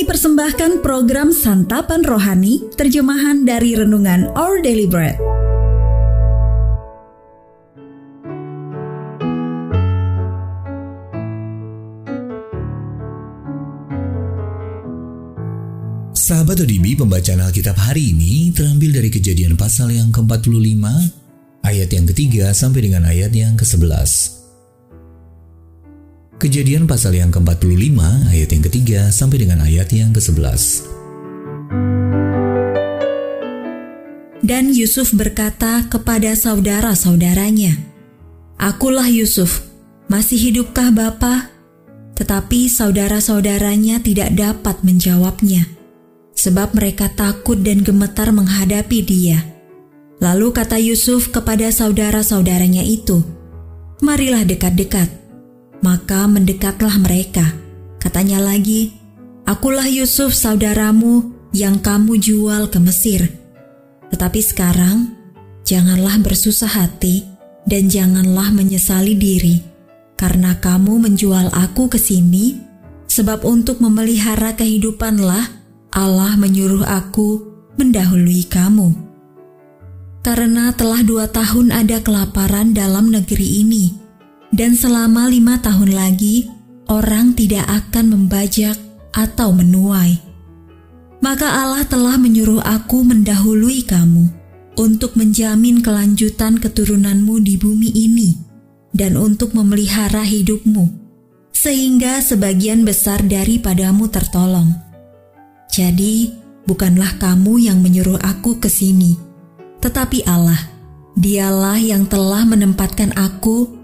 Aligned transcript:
Kami 0.00 0.16
persembahkan 0.16 0.80
program 0.80 1.28
Santapan 1.28 2.00
Rohani, 2.00 2.72
terjemahan 2.72 3.44
dari 3.44 3.76
Renungan 3.76 4.32
Our 4.32 4.64
Daily 4.64 4.88
Bread. 4.88 5.20
Sahabat 16.16 16.64
ODB, 16.64 16.96
pembacaan 16.96 17.44
Alkitab 17.44 17.76
hari 17.76 18.16
ini 18.16 18.56
terambil 18.56 19.04
dari 19.04 19.12
kejadian 19.12 19.60
pasal 19.60 19.92
yang 19.92 20.08
ke-45, 20.16 20.80
ayat 21.60 21.92
yang 21.92 22.08
ketiga 22.08 22.56
sampai 22.56 22.88
dengan 22.88 23.04
ayat 23.04 23.36
yang 23.36 23.52
ke-11. 23.52 24.39
Kejadian 26.40 26.88
pasal 26.88 27.20
yang 27.20 27.28
ke-45, 27.28 28.00
ayat 28.32 28.48
yang 28.48 28.64
ketiga 28.64 29.00
sampai 29.12 29.44
dengan 29.44 29.60
ayat 29.60 29.92
yang 29.92 30.08
ke-11. 30.08 30.88
Dan 34.40 34.72
Yusuf 34.72 35.12
berkata 35.12 35.84
kepada 35.92 36.32
saudara-saudaranya, 36.32 37.76
Akulah 38.56 39.04
Yusuf, 39.12 39.68
masih 40.08 40.48
hidupkah 40.48 40.88
Bapa? 40.88 41.52
Tetapi 42.16 42.72
saudara-saudaranya 42.72 44.00
tidak 44.00 44.32
dapat 44.32 44.80
menjawabnya 44.80 45.68
sebab 46.32 46.72
mereka 46.72 47.12
takut 47.12 47.60
dan 47.60 47.84
gemetar 47.84 48.32
menghadapi 48.32 49.04
dia. 49.04 49.44
Lalu 50.24 50.56
kata 50.56 50.80
Yusuf 50.80 51.28
kepada 51.28 51.68
saudara-saudaranya 51.68 52.80
itu, 52.80 53.20
"Marilah 54.00 54.48
dekat-dekat." 54.48 55.19
Maka 55.80 56.28
mendekatlah 56.28 57.00
mereka. 57.00 57.56
Katanya 57.96 58.40
lagi, 58.40 58.92
"Akulah 59.48 59.88
Yusuf, 59.88 60.36
saudaramu 60.36 61.32
yang 61.56 61.80
kamu 61.80 62.20
jual 62.20 62.68
ke 62.68 62.78
Mesir. 62.80 63.28
Tetapi 64.12 64.40
sekarang, 64.44 65.16
janganlah 65.64 66.20
bersusah 66.20 66.68
hati 66.68 67.24
dan 67.64 67.88
janganlah 67.88 68.52
menyesali 68.52 69.16
diri, 69.16 69.60
karena 70.20 70.56
kamu 70.60 71.00
menjual 71.08 71.48
aku 71.52 71.88
ke 71.88 71.96
sini, 71.96 72.60
sebab 73.08 73.44
untuk 73.48 73.80
memelihara 73.80 74.56
kehidupanlah." 74.56 75.60
Allah 75.90 76.38
menyuruh 76.38 76.86
aku 76.86 77.42
mendahului 77.74 78.46
kamu. 78.46 78.94
Karena 80.22 80.70
telah 80.70 81.02
dua 81.02 81.26
tahun 81.26 81.74
ada 81.74 81.98
kelaparan 81.98 82.70
dalam 82.70 83.10
negeri 83.10 83.66
ini, 83.66 83.90
dan 84.50 84.74
selama 84.74 85.30
lima 85.30 85.62
tahun 85.62 85.94
lagi 85.94 86.50
orang 86.90 87.38
tidak 87.38 87.66
akan 87.70 88.18
membajak 88.18 88.74
atau 89.14 89.54
menuai. 89.54 90.18
Maka 91.20 91.46
Allah 91.46 91.84
telah 91.84 92.16
menyuruh 92.16 92.64
aku 92.64 93.04
mendahului 93.04 93.84
kamu 93.84 94.24
untuk 94.80 95.14
menjamin 95.14 95.84
kelanjutan 95.84 96.56
keturunanmu 96.56 97.44
di 97.44 97.60
bumi 97.60 97.92
ini 97.92 98.30
dan 98.90 99.20
untuk 99.20 99.52
memelihara 99.52 100.24
hidupmu, 100.24 100.88
sehingga 101.52 102.24
sebagian 102.24 102.82
besar 102.82 103.20
daripadamu 103.22 104.08
tertolong. 104.08 104.72
Jadi, 105.70 106.34
bukanlah 106.66 107.20
kamu 107.20 107.70
yang 107.70 107.78
menyuruh 107.84 108.18
aku 108.18 108.58
ke 108.58 108.66
sini, 108.66 109.14
tetapi 109.78 110.26
Allah. 110.26 110.58
Dialah 111.10 111.76
yang 111.76 112.06
telah 112.06 112.46
menempatkan 112.46 113.12
aku 113.18 113.79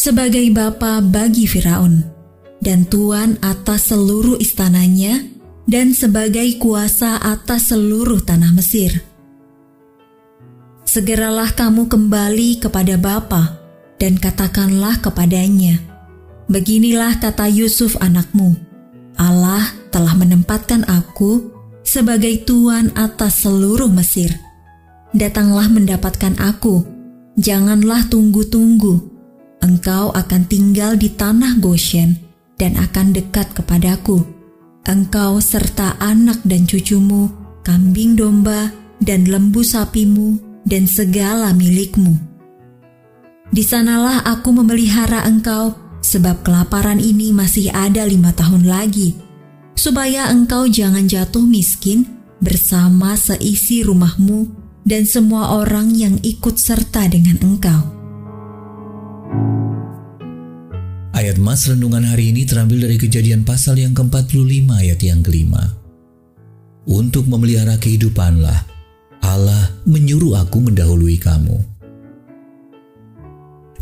sebagai 0.00 0.48
bapa 0.48 1.04
bagi 1.04 1.44
Firaun 1.44 2.00
dan 2.64 2.88
tuan 2.88 3.36
atas 3.44 3.92
seluruh 3.92 4.40
istananya 4.40 5.20
dan 5.68 5.92
sebagai 5.92 6.56
kuasa 6.56 7.20
atas 7.20 7.68
seluruh 7.68 8.24
tanah 8.24 8.48
Mesir. 8.56 9.04
Segeralah 10.88 11.52
kamu 11.52 11.86
kembali 11.86 12.64
kepada 12.64 12.96
Bapa 12.96 13.60
dan 14.00 14.16
katakanlah 14.16 14.98
kepadanya, 15.04 15.76
Beginilah 16.50 17.20
kata 17.20 17.46
Yusuf 17.46 17.94
anakmu, 18.00 18.56
Allah 19.20 19.68
telah 19.94 20.16
menempatkan 20.16 20.82
aku 20.88 21.52
sebagai 21.84 22.42
tuan 22.48 22.88
atas 22.96 23.46
seluruh 23.46 23.92
Mesir. 23.92 24.32
Datanglah 25.12 25.70
mendapatkan 25.70 26.34
aku, 26.40 26.82
janganlah 27.38 28.08
tunggu-tunggu. 28.10 29.19
Engkau 29.60 30.08
akan 30.16 30.48
tinggal 30.48 30.96
di 30.96 31.12
tanah 31.12 31.60
Goshen 31.60 32.16
dan 32.56 32.76
akan 32.80 33.12
dekat 33.12 33.52
kepadaku. 33.52 34.24
Engkau 34.88 35.40
serta 35.40 36.00
anak 36.00 36.40
dan 36.48 36.64
cucumu, 36.64 37.28
kambing 37.60 38.16
domba, 38.16 38.72
dan 39.04 39.28
lembu 39.28 39.60
sapimu, 39.60 40.40
dan 40.64 40.88
segala 40.88 41.52
milikmu. 41.52 42.16
Di 43.50 43.60
sanalah 43.60 44.24
aku 44.24 44.54
memelihara 44.54 45.26
engkau 45.26 45.76
sebab 46.00 46.40
kelaparan 46.40 46.96
ini 46.96 47.34
masih 47.34 47.68
ada 47.72 48.08
lima 48.08 48.32
tahun 48.32 48.64
lagi, 48.64 49.16
supaya 49.76 50.32
engkau 50.32 50.64
jangan 50.68 51.04
jatuh 51.04 51.44
miskin 51.44 52.08
bersama 52.40 53.18
seisi 53.20 53.84
rumahmu 53.84 54.48
dan 54.88 55.04
semua 55.04 55.60
orang 55.60 55.92
yang 55.92 56.16
ikut 56.24 56.56
serta 56.56 57.04
dengan 57.12 57.36
engkau. 57.44 57.99
Ayat 61.20 61.36
Mas 61.36 61.68
Renungan 61.68 62.08
hari 62.08 62.32
ini 62.32 62.48
terambil 62.48 62.88
dari 62.88 62.96
kejadian 62.96 63.44
pasal 63.44 63.76
yang 63.76 63.92
ke-45 63.92 64.66
ayat 64.72 65.00
yang 65.04 65.20
kelima. 65.20 65.76
Untuk 66.88 67.28
memelihara 67.28 67.76
kehidupanlah, 67.76 68.64
Allah 69.20 69.68
menyuruh 69.84 70.40
aku 70.40 70.64
mendahului 70.64 71.20
kamu. 71.20 71.60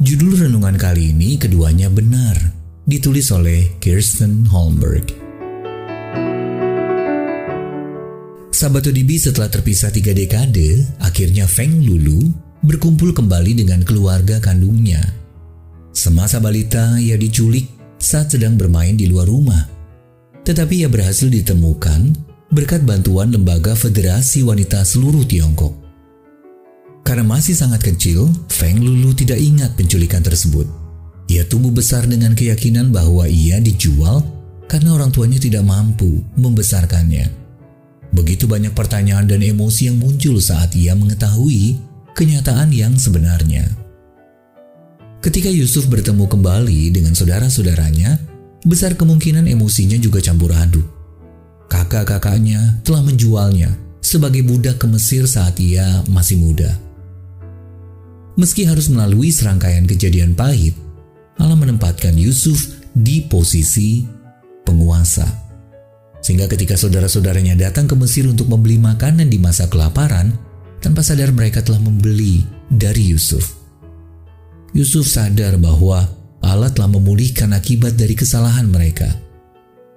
Judul 0.00 0.48
renungan 0.48 0.80
kali 0.80 1.12
ini 1.12 1.36
keduanya 1.36 1.92
benar, 1.92 2.36
ditulis 2.88 3.28
oleh 3.32 3.76
Kirsten 3.84 4.48
Holmberg. 4.48 5.08
Sahabat 8.56 8.88
ODB 8.88 9.20
setelah 9.20 9.52
terpisah 9.52 9.92
tiga 9.92 10.16
dekade, 10.16 10.88
akhirnya 11.04 11.44
Feng 11.44 11.84
Lulu 11.84 12.32
berkumpul 12.64 13.12
kembali 13.12 13.60
dengan 13.60 13.84
keluarga 13.84 14.40
kandungnya. 14.40 15.25
Semasa 15.96 16.36
balita, 16.44 17.00
ia 17.00 17.16
diculik 17.16 17.72
saat 17.96 18.28
sedang 18.28 18.60
bermain 18.60 18.92
di 19.00 19.08
luar 19.08 19.32
rumah. 19.32 19.64
Tetapi 20.44 20.84
ia 20.84 20.92
berhasil 20.92 21.32
ditemukan 21.32 22.12
berkat 22.52 22.84
bantuan 22.84 23.32
Lembaga 23.32 23.72
Federasi 23.72 24.44
Wanita 24.44 24.84
Seluruh 24.84 25.24
Tiongkok. 25.24 25.72
Karena 27.00 27.24
masih 27.24 27.56
sangat 27.56 27.80
kecil, 27.80 28.28
Feng 28.52 28.76
Lulu 28.76 29.16
tidak 29.16 29.40
ingat 29.40 29.72
penculikan 29.72 30.20
tersebut. 30.20 30.68
Ia 31.32 31.48
tumbuh 31.48 31.72
besar 31.72 32.04
dengan 32.04 32.36
keyakinan 32.36 32.92
bahwa 32.92 33.24
ia 33.24 33.56
dijual 33.64 34.20
karena 34.68 35.00
orang 35.00 35.08
tuanya 35.08 35.40
tidak 35.40 35.64
mampu 35.64 36.20
membesarkannya. 36.36 37.32
Begitu 38.12 38.44
banyak 38.44 38.76
pertanyaan 38.76 39.24
dan 39.24 39.40
emosi 39.40 39.88
yang 39.88 39.96
muncul 39.96 40.36
saat 40.44 40.76
ia 40.76 40.92
mengetahui 40.92 41.80
kenyataan 42.12 42.68
yang 42.68 42.92
sebenarnya. 43.00 43.85
Ketika 45.26 45.50
Yusuf 45.50 45.90
bertemu 45.90 46.30
kembali 46.30 46.94
dengan 46.94 47.10
saudara-saudaranya, 47.10 48.14
besar 48.62 48.94
kemungkinan 48.94 49.50
emosinya 49.50 49.98
juga 49.98 50.22
campur 50.22 50.54
aduk. 50.54 50.86
Kakak-kakaknya 51.66 52.78
telah 52.86 53.02
menjualnya 53.02 53.74
sebagai 53.98 54.46
budak 54.46 54.78
ke 54.78 54.86
Mesir 54.86 55.26
saat 55.26 55.58
ia 55.58 56.06
masih 56.06 56.38
muda. 56.38 56.70
Meski 58.38 58.70
harus 58.70 58.86
melalui 58.86 59.34
serangkaian 59.34 59.82
kejadian 59.82 60.38
pahit, 60.38 60.78
Allah 61.42 61.58
menempatkan 61.58 62.14
Yusuf 62.14 62.78
di 62.94 63.26
posisi 63.26 64.06
penguasa. 64.62 65.26
Sehingga 66.22 66.46
ketika 66.46 66.78
saudara-saudaranya 66.78 67.58
datang 67.58 67.90
ke 67.90 67.98
Mesir 67.98 68.30
untuk 68.30 68.46
membeli 68.46 68.78
makanan 68.78 69.26
di 69.26 69.42
masa 69.42 69.66
kelaparan, 69.66 70.38
tanpa 70.78 71.02
sadar 71.02 71.34
mereka 71.34 71.66
telah 71.66 71.82
membeli 71.82 72.46
dari 72.70 73.10
Yusuf. 73.10 73.65
Yusuf 74.74 75.06
sadar 75.06 75.60
bahwa 75.60 76.08
Allah 76.42 76.70
telah 76.70 76.90
memulihkan 76.90 77.54
akibat 77.54 77.94
dari 77.94 78.14
kesalahan 78.14 78.66
mereka. 78.66 79.10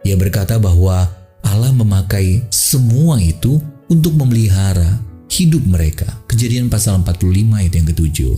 Ia 0.06 0.16
berkata 0.18 0.58
bahwa 0.58 1.10
Allah 1.46 1.72
memakai 1.74 2.46
semua 2.50 3.18
itu 3.22 3.62
untuk 3.90 4.14
memelihara 4.14 5.02
hidup 5.30 5.62
mereka. 5.66 6.10
Kejadian 6.26 6.68
pasal 6.68 7.02
45 7.02 7.54
ayat 7.54 7.74
yang 7.74 7.88
ketujuh. 7.90 8.36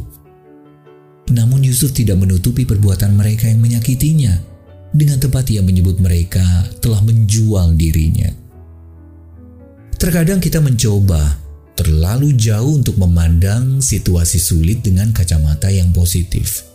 Namun 1.31 1.63
Yusuf 1.63 1.95
tidak 1.95 2.19
menutupi 2.19 2.67
perbuatan 2.67 3.15
mereka 3.15 3.47
yang 3.47 3.63
menyakitinya. 3.63 4.35
Dengan 4.91 5.23
tepat 5.23 5.47
ia 5.55 5.63
menyebut 5.63 6.03
mereka 6.03 6.43
telah 6.83 6.99
menjual 6.99 7.79
dirinya. 7.79 8.27
Terkadang 9.95 10.43
kita 10.43 10.59
mencoba 10.59 11.39
terlalu 11.81 12.37
jauh 12.37 12.77
untuk 12.77 13.01
memandang 13.01 13.81
situasi 13.81 14.37
sulit 14.37 14.85
dengan 14.85 15.09
kacamata 15.09 15.73
yang 15.73 15.89
positif. 15.89 16.69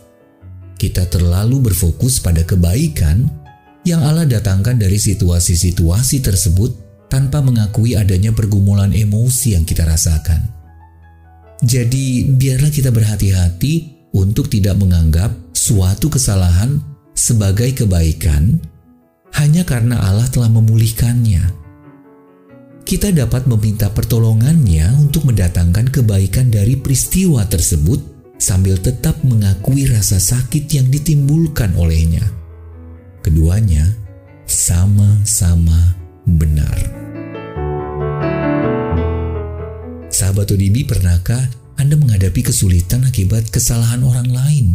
Kita 0.75 1.07
terlalu 1.07 1.71
berfokus 1.71 2.19
pada 2.19 2.43
kebaikan 2.43 3.23
yang 3.87 4.03
Allah 4.03 4.27
datangkan 4.27 4.75
dari 4.75 4.99
situasi-situasi 4.99 6.19
tersebut 6.19 6.75
tanpa 7.07 7.39
mengakui 7.39 7.95
adanya 7.95 8.35
pergumulan 8.35 8.91
emosi 8.91 9.55
yang 9.55 9.63
kita 9.63 9.87
rasakan. 9.87 10.43
Jadi, 11.63 12.27
biarlah 12.27 12.69
kita 12.69 12.91
berhati-hati 12.91 13.73
untuk 14.11 14.51
tidak 14.51 14.75
menganggap 14.75 15.31
suatu 15.55 16.11
kesalahan 16.11 16.83
sebagai 17.15 17.71
kebaikan 17.73 18.59
hanya 19.39 19.63
karena 19.63 20.03
Allah 20.03 20.27
telah 20.27 20.51
memulihkannya. 20.51 21.66
Kita 22.87 23.11
dapat 23.11 23.51
meminta 23.51 23.91
pertolongannya 23.91 24.87
untuk 24.95 25.27
mendatangkan 25.27 25.91
kebaikan 25.91 26.47
dari 26.47 26.79
peristiwa 26.79 27.43
tersebut 27.43 27.99
sambil 28.39 28.79
tetap 28.79 29.19
mengakui 29.27 29.83
rasa 29.91 30.23
sakit 30.23 30.71
yang 30.71 30.87
ditimbulkan 30.87 31.75
olehnya 31.75 32.23
keduanya 33.27 33.91
sama-sama 34.47 35.99
benar. 36.23 36.79
Sahabat 40.07 40.47
ODB, 40.47 40.87
pernahkah 40.87 41.43
Anda 41.75 41.99
menghadapi 41.99 42.39
kesulitan 42.39 43.03
akibat 43.03 43.51
kesalahan 43.51 43.99
orang 44.07 44.31
lain? 44.31 44.67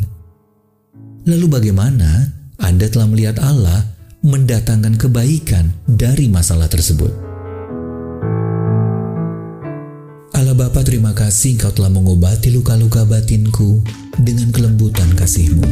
Lalu 1.24 1.48
bagaimana 1.48 2.28
Anda 2.60 2.92
telah 2.92 3.08
melihat 3.08 3.40
Allah 3.40 3.88
mendatangkan 4.20 5.00
kebaikan 5.00 5.72
dari 5.88 6.28
masalah 6.28 6.68
tersebut? 6.68 7.31
Bapa 10.72 10.88
terima 10.88 11.12
kasih 11.12 11.60
Engkau 11.60 11.68
telah 11.76 11.92
mengobati 11.92 12.48
luka-luka 12.48 13.04
batinku 13.04 13.84
dengan 14.16 14.48
kelembutan 14.56 15.04
kasih-Mu. 15.12 15.68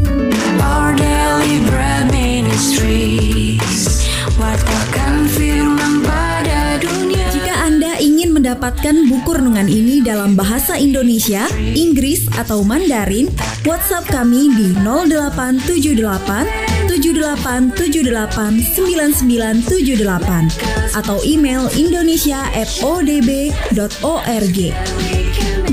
Our 0.61 0.93
daily 0.93 1.65
bread 1.65 2.13
ministries 2.13 4.05
Wartakan 4.37 5.25
firman 5.33 6.05
pada 6.05 6.77
dunia 6.85 7.33
Jika 7.33 7.65
Anda 7.65 7.97
ingin 7.97 8.37
mendapatkan 8.37 9.09
buku 9.09 9.41
renungan 9.41 9.73
ini 9.73 10.05
dalam 10.05 10.37
bahasa 10.37 10.77
Indonesia, 10.77 11.49
Inggris, 11.57 12.29
atau 12.37 12.61
Mandarin, 12.61 13.33
WhatsApp 13.65 14.05
kami 14.05 14.53
di 14.53 14.77
0878 14.85 16.70
7878 17.11 18.79
9978 18.79 20.95
atau 20.95 21.19
email 21.27 21.67
indonesia@odb.org 21.75 24.59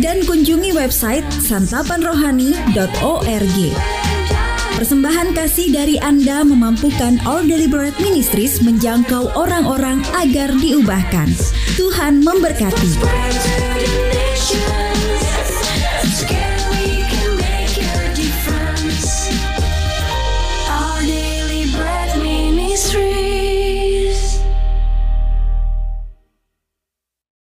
dan 0.01 0.17
kunjungi 0.25 0.73
website 0.73 1.29
santapanrohani.org. 1.45 3.57
Persembahan 4.77 5.33
kasih 5.33 5.73
dari 5.73 5.97
Anda 5.97 6.45
memampukan 6.45 7.17
All 7.25 7.49
Deliberate 7.49 7.97
Ministries 7.97 8.61
menjangkau 8.61 9.33
orang-orang 9.33 10.05
agar 10.13 10.53
diubahkan. 10.53 11.33
Tuhan 11.73 12.21
memberkati. 12.21 12.93